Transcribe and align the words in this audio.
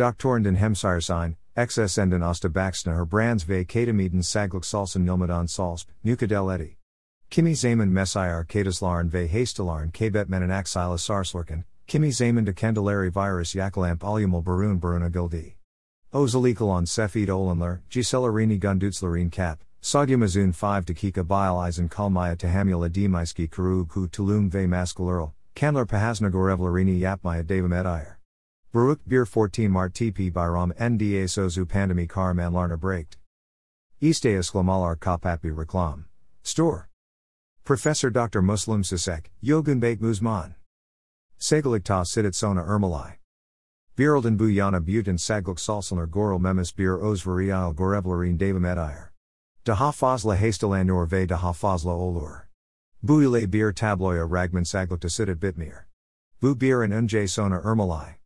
Doktorenden 0.00 0.56
hemsiresign, 0.56 1.36
xsenden 1.58 2.22
osta 2.22 2.48
her 2.90 3.04
brands 3.04 3.44
ve 3.44 3.66
katameden 3.66 4.22
saglik 4.22 4.64
salsen 4.64 5.04
nilmadan 5.04 5.46
salsp, 5.46 5.88
mukadel 6.02 6.54
edi. 6.54 6.76
Kimi 7.28 7.54
zaman 7.54 7.90
mesai 7.90 8.30
arcadislaren 8.30 9.12
ve 9.12 9.28
hastalaren 9.28 9.92
kabet 9.92 10.30
menanak 10.30 10.66
sila 10.66 10.96
sarslurken, 10.96 11.64
kimi 11.86 12.10
zaman 12.12 12.46
de 12.46 12.54
candelari 12.54 13.12
virus 13.12 13.54
yakalamp 13.54 13.98
alumul 13.98 14.42
barun 14.42 14.80
baruna 14.80 15.10
gildi. 15.10 15.56
Ozalikalon 16.14 16.86
sefid 16.86 17.28
olanler, 17.28 17.80
giselarini 17.90 18.58
gundutzlarin 18.58 19.30
cap, 19.30 19.62
Sagyamazun 19.82 20.54
5 20.54 20.86
dakika 20.86 21.22
bile 21.28 21.66
eisen 21.66 21.90
kalmaya 21.90 22.36
tahamula 22.38 22.88
demaiski 22.88 23.50
kuru 23.50 23.84
ku 23.86 24.08
tulum 24.08 24.50
ve 24.50 24.66
maskulurl, 24.66 25.32
kanlar 25.54 25.84
pahasnagorevlarini 25.84 26.98
yapmaya 27.00 27.46
devamet 27.46 27.84
iyer. 27.84 28.19
Baruch 28.72 29.00
Beer 29.08 29.26
14 29.26 29.68
Mart 29.68 29.92
TP 29.94 30.32
Byram 30.32 30.72
NDA 30.78 31.24
Sozu 31.24 31.64
Pandemi 31.64 32.06
Karaman 32.06 32.52
Larna 32.52 32.78
Braked. 32.78 33.16
Easte 34.00 34.38
Esklamalar 34.38 34.96
Kapatbi 34.96 35.52
Reklam. 35.52 36.04
Store. 36.44 36.88
Professor 37.64 38.10
Dr. 38.10 38.40
Muslim 38.40 38.84
Sisek, 38.84 39.24
Yogun 39.42 39.80
Bek 39.80 39.98
Muzman. 39.98 40.54
Segalikta 41.36 42.04
Sidit 42.06 42.32
Sona 42.32 42.62
Ermalai. 42.62 43.14
Bierelden 43.96 44.36
Buyana 44.36 44.80
Butin 44.80 45.18
Sagluk 45.18 45.58
Salsaner 45.58 46.08
Gorel 46.08 46.38
Memis 46.38 46.70
Beer 46.70 46.96
Osvarial 46.96 47.74
Gorevlarin 47.74 48.38
Devamet 48.38 48.78
Iyer. 48.78 49.10
De 49.64 49.72
Hafazla 49.72 50.36
Hastelanor 50.36 51.08
Ve 51.08 51.26
De 51.26 51.34
Hafazla 51.34 51.92
Olur. 51.92 52.46
Buile 53.04 53.50
Beer 53.50 53.72
Tabloya 53.72 54.30
Ragman 54.30 54.62
Sagluk 54.62 55.00
Sidit 55.00 55.40
Bitmir. 55.40 55.86
Bu 56.40 56.54
Beer 56.54 56.84
and 56.84 56.92
Unjay 56.92 57.28
Sona 57.28 57.60
Ermalai. 57.62 58.19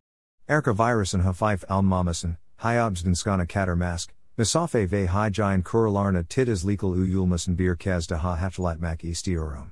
Erka 0.47 0.75
virusen 0.75 1.23
hafif 1.23 1.63
almamasen, 1.67 2.37
hyobsdenskana 2.59 3.47
kater 3.47 3.75
mask, 3.75 4.11
misafe 4.37 4.87
ve 4.87 5.07
hygiene 5.07 5.63
kuralarna 5.63 6.23
titas 6.23 6.63
legal 6.63 6.91
uyulmasen 6.91 7.55
bir 7.55 7.75
kaz 7.75 8.05
de 8.05 8.15
ha 8.17 8.35
haftalatmak 8.35 8.99
istiorum. 8.99 9.71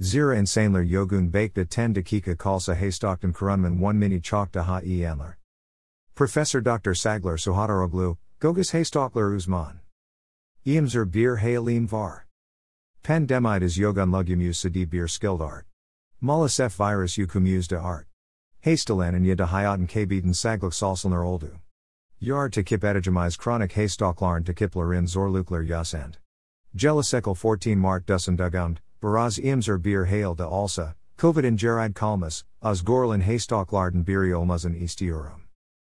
Zira 0.00 0.36
insanlar 0.36 0.88
yogun 0.88 1.32
baked 1.32 1.68
10 1.68 1.94
dakika 1.94 2.36
kalsa 2.36 2.76
haystockton 2.76 3.32
kurunman 3.32 3.80
1 3.80 3.96
mini 3.96 4.20
chalk 4.20 4.52
de 4.52 4.62
ha 4.62 4.80
e 4.84 5.02
anler. 5.02 5.34
Professor 6.14 6.60
Dr. 6.60 6.94
Sagler 6.94 7.36
Suhadaroglu, 7.36 8.16
Gogus 8.38 8.70
Haystockler 8.70 9.34
Uzman. 9.34 9.80
Eamser 10.64 11.10
bir 11.10 11.38
hayalim 11.38 11.90
var. 11.90 12.26
Pandemide 13.02 13.64
is 13.64 13.76
yogun 13.78 14.12
lugumus 14.12 14.54
sadi 14.54 14.84
bir 14.84 15.08
skilled 15.08 15.42
art. 15.42 15.66
Molasef 16.22 16.78
virus 16.78 17.18
yukumus 17.18 17.66
de 17.66 17.76
art. 17.76 18.06
Hastelan 18.64 19.14
and 19.14 19.26
yada 19.26 19.44
hayaten 19.44 19.86
kabeten 19.86 20.32
saglik 20.32 20.72
salsalner 20.72 21.22
oldu. 21.22 21.58
Yard 22.18 22.54
to 22.54 22.62
kip 22.62 22.80
etigemize 22.80 23.36
chronic 23.36 23.72
haystoklarn 23.72 24.42
to 24.46 24.54
kiplarin 24.54 25.06
zorlukler 25.06 25.68
yasend. 25.68 26.14
Jelisekel 26.74 27.36
14 27.36 27.78
Mart 27.78 28.06
dussen 28.06 28.38
dugund, 28.38 28.78
baraz 29.02 29.38
imser 29.38 29.76
beer 29.76 30.06
hail 30.06 30.34
de 30.34 30.44
alsa, 30.44 30.94
covid 31.18 31.44
in 31.44 31.58
geride 31.58 31.94
kalmas, 31.94 32.44
as 32.62 32.80
gorlin 32.80 33.22
haystoklarden 33.22 34.02
biri 34.02 34.32
olmazen 34.32 34.74
istiorum. 34.82 35.42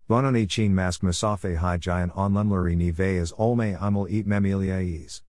Bonani 0.09 0.49
chin 0.49 0.73
mask 0.73 1.01
masafe 1.01 1.59
hygiene 1.59 2.15
onlumleri 2.15 2.77
ni 2.77 2.93
ve 2.93 3.19
as 3.19 3.33
olme 3.33 3.77
imel 3.81 4.63
eat. 4.63 5.23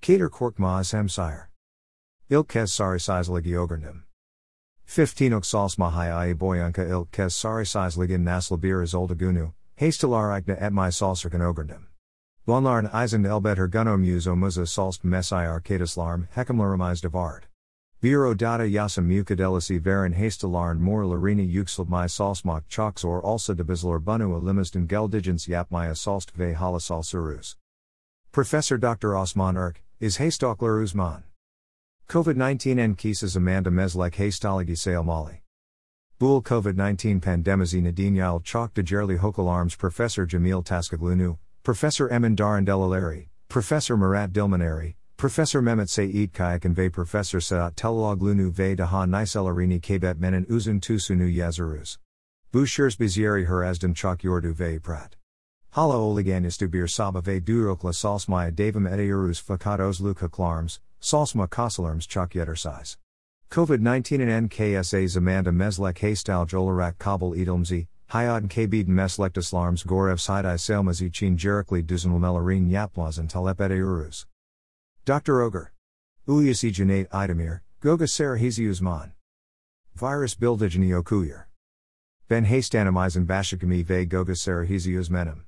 Kater 0.00 0.30
kork 0.30 0.58
maas 0.58 0.92
hemsire. 0.92 1.48
Ilkes 2.30 2.70
sarisizligi 2.70 3.52
ogernum. 3.52 4.04
15 4.84 5.32
Oxals 5.32 5.76
Mahai 5.76 6.34
Boyanka 6.34 6.88
il 6.88 7.06
kes 7.12 7.44
ligin 7.96 8.24
naslabir 8.24 8.82
is 8.82 8.94
oldagunu, 8.94 9.52
hastelaragna 9.80 10.60
et 10.60 10.72
my 10.72 10.88
salserkan 10.88 11.40
ograndum. 11.40 11.86
Bonlarn 12.46 12.90
eisen 12.92 13.22
elbetter 13.22 13.68
guno 13.68 13.96
muso 13.96 14.34
muza 14.34 14.62
salsp 14.62 15.04
messai 15.04 15.46
arcadislarm 15.46 16.26
hekimlaramized 16.34 17.04
of 17.04 17.14
art. 17.14 17.46
Bureau 18.00 18.34
data 18.34 18.64
yasam 18.64 19.06
mukadelisi 19.06 19.80
varen 19.80 20.16
hastelarn 20.16 20.80
mor 20.80 21.04
larini 21.04 21.48
yuxlb 21.48 21.88
my 21.88 22.06
salsmak 22.06 22.62
chalks 22.68 23.04
or 23.04 23.22
also 23.22 23.54
debizlar 23.54 24.02
bunu 24.02 24.40
elimisden 24.40 25.48
yap 25.48 25.70
my 25.70 25.86
salst 25.90 26.32
ve 26.32 26.52
halasal 26.52 27.04
surus. 27.04 27.54
Professor 28.32 28.76
Dr. 28.76 29.16
Osman 29.16 29.54
Erk, 29.54 29.76
is 30.00 30.16
hastockler 30.16 30.82
Uzman. 30.82 31.22
COVID 32.08 32.36
19 32.36 32.78
en 32.78 32.94
cases 32.94 33.36
Amanda 33.36 33.70
Meslek 33.70 34.14
Hastalagi 34.14 34.76
Sale 34.76 35.02
Mali. 35.02 35.42
Bool 36.18 36.42
COVID 36.42 36.76
19 36.76 37.20
pandemizi 37.20 37.80
Nadine 37.80 38.42
Chok 38.42 38.74
Dejerli 38.74 39.18
Hokalarms 39.18 39.78
Professor 39.78 40.26
Jamil 40.26 40.62
Taskaglunu, 40.62 41.38
Professor 41.62 42.08
Emin 42.10 42.36
Darandelalari, 42.36 43.28
Professor 43.48 43.96
Murat 43.96 44.30
Dilmanari, 44.30 44.94
Professor 45.16 45.62
Mehmet 45.62 45.88
Saeed 45.88 46.32
Kayak 46.32 46.64
and 46.64 46.76
Ve 46.76 46.88
Professor 46.90 47.38
Saat 47.38 47.76
Telalaglunu 47.76 48.52
Ve 48.52 48.74
Daha 48.74 49.06
Niselarini 49.06 49.80
Kabet 49.80 50.18
Menin 50.18 50.44
Uzun 50.46 50.80
Tusunu 50.80 51.32
Yazarus. 51.34 51.96
Bushers 52.50 52.96
Bizieri 52.96 53.46
Herazdem 53.46 53.94
Chok 53.94 54.22
Yordu 54.22 54.52
Ve 54.52 54.78
Prat. 54.78 55.16
Hala 55.70 55.94
Oliganistu 55.94 56.70
Bir 56.70 56.86
Saba 56.86 57.22
Ve 57.22 57.40
Durokla 57.40 57.94
Salsmaya 57.94 58.52
Davam 58.52 58.86
Edeurus 58.86 59.40
Fakados 59.42 60.00
Luka 60.00 60.28
Klarms, 60.28 60.80
Salsma 61.02 61.48
Kosalerms 61.48 62.56
size. 62.56 62.96
COVID 63.50 63.80
19 63.80 64.20
and 64.20 64.48
NKSA's 64.48 65.16
Amanda 65.16 65.50
Meslek 65.50 65.98
Haystal 65.98 66.48
Jolarak 66.48 66.96
Kabul 66.98 67.32
Edilmzi, 67.32 67.88
Hayad 68.12 68.48
Kabeden 68.48 68.86
Meslektislarms 68.86 69.84
Gorev 69.84 70.20
Sidai 70.20 70.54
Selmazi 70.54 71.12
Chin 71.12 71.36
Jerikli 71.36 71.82
Duzenul 71.82 72.20
Melarin 72.20 72.70
Yaplas 72.70 73.18
and 73.18 73.28
Talepede 73.28 73.82
Urus. 73.82 74.26
Dr. 75.04 75.42
Ogre. 75.42 75.72
Uyasi 76.28 76.72
Janate 76.72 77.08
Idamir, 77.08 77.62
Goga 77.80 78.04
Sarahizi. 78.04 79.10
Virus 79.96 80.36
Bildigeni 80.36 81.02
Okuyer. 81.02 81.46
Ben 82.28 82.46
Haystanamizen 82.46 83.26
Bashikami 83.26 83.84
Ve 83.84 84.06
Goga 84.06 84.34
Sarahizi 84.34 84.94
Uzmenim. 84.94 85.40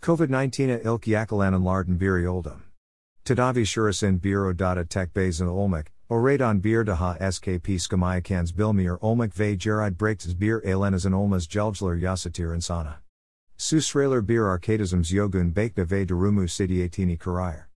COVID 0.00 0.30
19 0.30 0.70
a 0.70 0.78
Ilk 0.84 1.02
Yakalanan 1.02 1.64
Larden 1.64 1.98
Biri 1.98 2.30
Oldum. 2.30 2.62
Tadavi 3.24 3.62
Shurasin 3.62 4.18
Biro 4.18 4.56
Data 4.56 4.84
Tech 4.84 5.14
Bazin 5.14 5.46
Olmec, 5.46 5.92
Oradon 6.10 6.60
Bir 6.60 6.84
Daha 6.84 7.16
SKP 7.20 7.78
Skamayakans 7.78 8.50
Bilmir 8.50 8.98
Olmec 9.00 9.32
Ve 9.34 9.54
Geride 9.54 9.96
Breaks 9.96 10.26
Bir 10.34 10.60
Alenazan 10.62 11.12
Olmas 11.12 11.46
Jelgler 11.46 12.00
Yasatir 12.00 12.52
Insana. 12.52 12.96
Susraler 13.56 14.26
Bir 14.26 14.40
Arcadisms 14.40 15.12
Yogun 15.12 15.54
Bakna 15.54 15.84
Ve 15.88 16.04
Darumu 16.04 16.48
Sidiatini 16.48 17.16
Karair. 17.16 17.68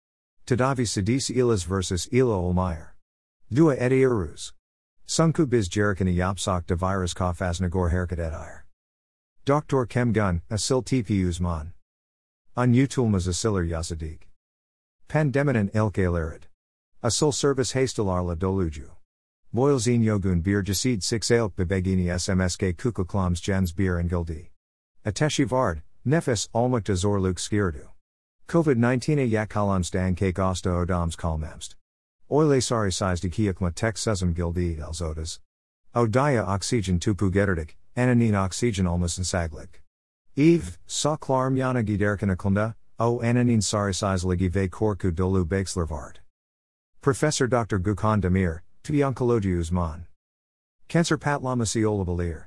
Tadavi 0.49 0.85
Sidis 0.85 1.31
Ilas 1.31 1.63
versus 1.63 2.09
Ila 2.13 2.35
Olmeyer. 2.35 2.89
Dua 3.53 3.77
Edi 3.77 4.05
Uruz. 4.05 4.53
Sunku 5.07 5.49
Biz 5.49 5.69
Jerikani 5.69 6.17
Yapsak 6.17 6.67
de 6.67 6.75
Virus 6.75 7.15
Kafas 7.15 7.61
Nagor 7.61 7.93
Herkat 7.93 8.19
Edire. 8.19 8.63
Dr. 9.45 9.87
Kemgun, 9.87 10.43
Asil 10.51 10.83
TP 10.83 11.25
Uzman. 11.25 11.71
An 12.57 12.73
Utulmas 12.75 13.29
Asilir 13.29 13.71
Yasadik. 13.71 14.27
Pandeminan 15.09 15.71
ilke 15.73 16.07
A 16.09 16.39
Asul 17.07 17.31
service 17.31 17.73
hastelarla 17.73 18.37
doluju. 18.37 18.91
Boilzine 19.55 20.05
yogun 20.05 20.43
bir 20.43 20.65
jasid 20.65 21.03
6 21.03 21.31
elk 21.31 21.57
bebegini 21.57 22.09
smsk 22.19 22.77
kukuklams 22.77 23.41
jens 23.41 23.73
bir 23.73 23.99
and 23.99 24.11
gildi. 24.11 24.49
Ateshi 25.05 25.47
vard, 25.47 25.83
nefes 26.05 26.49
almukta 26.53 26.97
zorluk 26.97 27.39
skirdu. 27.39 27.87
COVID-19 28.49 29.21
a 29.21 29.47
yakalams 29.47 29.93
dan 29.93 30.17
cake 30.17 30.43
osta 30.43 30.71
odams 30.71 31.17
kalmamst. 31.17 31.77
Oile 32.29 32.61
sari 32.61 32.91
sized 32.91 33.31
kiakma 33.31 33.73
tek 33.73 33.95
sezum 33.95 34.35
gildi 34.35 34.79
elzodas. 34.81 35.39
Odaya 35.95 36.45
oxygen 36.49 36.99
tupu 36.99 37.31
gerdik, 37.31 37.77
ananin 37.97 38.35
oxygen 38.35 38.87
almasen 38.87 39.25
saglik. 39.25 39.83
Eve, 40.37 40.77
sa 40.87 41.17
klarm 41.17 41.57
yana 41.57 41.83
giderkana 41.83 42.37
O 42.99 43.21
ananin 43.21 43.61
sarisizligi 43.61 44.49
ve 44.49 44.69
korku 44.69 45.15
dolu 45.15 45.45
Bexlervart. 45.45 46.21
Professor 47.03 47.47
Dr. 47.47 47.79
Gukhan 47.79 48.23
Demir, 48.23 48.63
oncology 49.05 49.59
uzman. 49.59 50.07
Cancer 50.89 51.19
patlamasi 51.19 51.85
olabalir. 51.85 52.45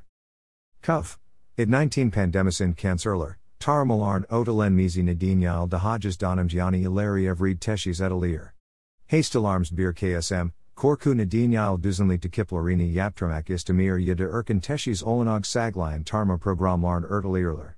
Cuff. 0.82 1.20
It 1.56 1.70
19 1.70 2.10
pandemisin 2.10 2.76
cancerler, 2.76 3.36
Taramalarn 3.60 4.26
Otalen 4.28 4.74
Mizi 4.74 5.04
Nadinyal 5.04 5.70
Dahajas 5.70 6.18
Donam 6.18 6.48
Gianni 6.48 6.84
Ileri 6.84 7.30
Evreed 7.30 7.60
Teshis 7.60 8.02
Etalier. 8.02 8.52
Hastelarms 9.08 9.70
Bir 9.70 9.94
KSM, 9.94 10.52
Korku 10.76 11.14
Nadinyal 11.14 11.80
Duzenli 11.80 12.18
Tekiplorini 12.18 12.92
Yaptramak 12.92 13.46
Istamir 13.50 14.04
Yada 14.04 14.24
Erkan 14.24 14.62
Teshis 14.62 15.04
Olanog 15.04 15.42
Saglayan 15.42 16.04
Tarma 16.04 16.40
Programlarn 16.40 17.08
Ertalierler. 17.08 17.74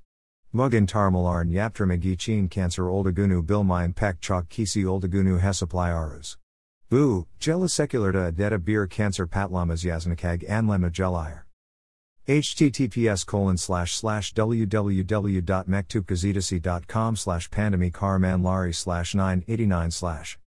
Mugan 0.53 0.85
Tarmalarn 0.85 1.49
Yaptramagi 1.49 2.17
Chin 2.17 2.49
Cancer 2.49 2.83
Oldagunu 2.83 3.41
Bilmayan 3.41 3.95
Pek 3.95 4.19
Chok 4.19 4.49
Kisi 4.49 4.83
Oldagunu 4.83 5.39
Hesapply 5.39 5.89
Arus. 5.89 6.35
Boo, 6.89 7.25
Jella 7.39 7.67
Secularda 7.67 8.31
Adeta 8.31 8.61
beer 8.61 8.85
Cancer 8.85 9.25
Patlamas 9.25 9.85
Yaznakag 9.85 10.45
Anlema 10.49 10.91
Gelir 10.91 11.43
https 12.27 13.25
colon 13.25 13.57
slash 13.57 13.95
slash 13.95 14.33
www.mektubgazidasi.com 14.33 17.15
slash 17.15 17.49
pandemicarmanlari 17.49 18.75
slash 18.75 19.15
989 19.15 19.91
slash 19.91 20.37